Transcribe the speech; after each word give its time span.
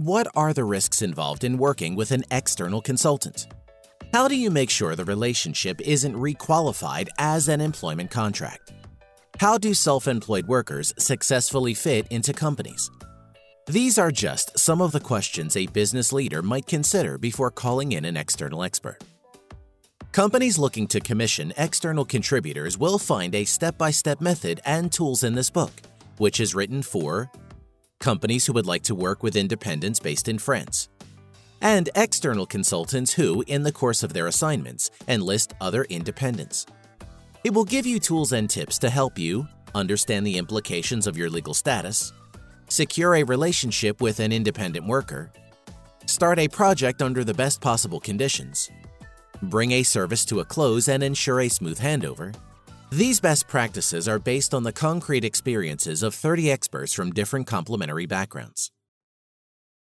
what 0.00 0.26
are 0.34 0.54
the 0.54 0.64
risks 0.64 1.02
involved 1.02 1.44
in 1.44 1.58
working 1.58 1.94
with 1.94 2.10
an 2.10 2.24
external 2.30 2.80
consultant? 2.80 3.48
How 4.14 4.28
do 4.28 4.34
you 4.34 4.50
make 4.50 4.70
sure 4.70 4.96
the 4.96 5.04
relationship 5.04 5.78
isn't 5.82 6.14
requalified 6.14 7.08
as 7.18 7.48
an 7.48 7.60
employment 7.60 8.10
contract? 8.10 8.72
How 9.38 9.58
do 9.58 9.74
self 9.74 10.08
employed 10.08 10.46
workers 10.46 10.94
successfully 10.96 11.74
fit 11.74 12.06
into 12.08 12.32
companies? 12.32 12.90
These 13.66 13.98
are 13.98 14.10
just 14.10 14.58
some 14.58 14.80
of 14.80 14.92
the 14.92 15.00
questions 15.00 15.54
a 15.54 15.66
business 15.66 16.14
leader 16.14 16.40
might 16.40 16.66
consider 16.66 17.18
before 17.18 17.50
calling 17.50 17.92
in 17.92 18.06
an 18.06 18.16
external 18.16 18.62
expert. 18.62 19.04
Companies 20.12 20.58
looking 20.58 20.86
to 20.86 21.00
commission 21.00 21.52
external 21.58 22.06
contributors 22.06 22.78
will 22.78 22.98
find 22.98 23.34
a 23.34 23.44
step 23.44 23.76
by 23.76 23.90
step 23.90 24.22
method 24.22 24.62
and 24.64 24.90
tools 24.90 25.24
in 25.24 25.34
this 25.34 25.50
book, 25.50 25.72
which 26.16 26.40
is 26.40 26.54
written 26.54 26.82
for 26.82 27.30
companies 28.00 28.46
who 28.46 28.52
would 28.54 28.66
like 28.66 28.82
to 28.82 28.94
work 28.94 29.22
with 29.22 29.36
independents 29.36 30.00
based 30.00 30.28
in 30.28 30.38
France, 30.38 30.88
and 31.60 31.90
external 31.94 32.46
consultants 32.46 33.12
who, 33.12 33.44
in 33.46 33.62
the 33.62 33.72
course 33.72 34.02
of 34.02 34.12
their 34.12 34.26
assignments, 34.26 34.90
enlist 35.06 35.52
other 35.60 35.84
independents. 35.84 36.66
It 37.44 37.54
will 37.54 37.64
give 37.64 37.86
you 37.86 38.00
tools 38.00 38.32
and 38.32 38.48
tips 38.48 38.78
to 38.78 38.90
help 38.90 39.18
you 39.18 39.46
understand 39.74 40.26
the 40.26 40.38
implications 40.38 41.06
of 41.06 41.16
your 41.16 41.30
legal 41.30 41.54
status, 41.54 42.12
secure 42.68 43.14
a 43.16 43.22
relationship 43.22 44.00
with 44.00 44.20
an 44.20 44.32
independent 44.32 44.86
worker, 44.86 45.30
start 46.06 46.38
a 46.38 46.48
project 46.48 47.02
under 47.02 47.22
the 47.22 47.34
best 47.34 47.60
possible 47.60 48.00
conditions, 48.00 48.70
bring 49.42 49.72
a 49.72 49.82
service 49.82 50.24
to 50.24 50.40
a 50.40 50.44
close 50.44 50.88
and 50.88 51.02
ensure 51.02 51.40
a 51.40 51.48
smooth 51.48 51.78
handover. 51.78 52.34
These 52.92 53.20
best 53.20 53.46
practices 53.46 54.08
are 54.08 54.18
based 54.18 54.52
on 54.52 54.64
the 54.64 54.72
concrete 54.72 55.24
experiences 55.24 56.02
of 56.02 56.12
30 56.12 56.50
experts 56.50 56.92
from 56.92 57.12
different 57.12 57.46
complementary 57.46 58.06
backgrounds. 58.06 58.72